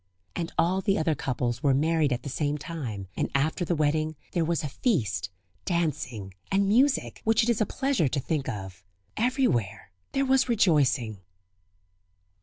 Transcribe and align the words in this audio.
And 0.35 0.51
all 0.57 0.81
the 0.81 0.97
other 0.97 1.13
couples 1.13 1.61
were 1.61 1.75
married 1.75 2.11
at 2.11 2.23
the 2.23 2.27
same 2.29 2.57
time, 2.57 3.07
and 3.15 3.29
after 3.35 3.63
the 3.63 3.75
wedding 3.75 4.15
there 4.31 4.43
was 4.43 4.63
a 4.63 4.67
feast, 4.67 5.29
dancing, 5.63 6.33
and 6.51 6.67
music, 6.67 7.21
which 7.23 7.43
it 7.43 7.49
is 7.49 7.61
a 7.61 7.67
pleasure 7.67 8.07
to 8.07 8.19
think 8.19 8.49
of. 8.49 8.83
Everywhere 9.15 9.91
there 10.13 10.25
was 10.25 10.49
rejoicing. 10.49 11.19